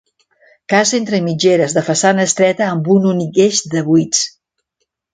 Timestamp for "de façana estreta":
1.79-2.71